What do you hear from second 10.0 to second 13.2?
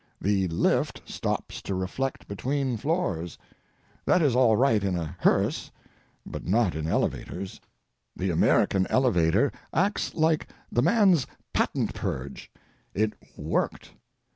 like the man's patent purge—it